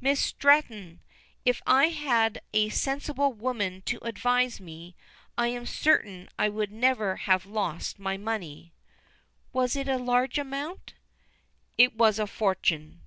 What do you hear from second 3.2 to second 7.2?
woman to advise me, I am certain I would never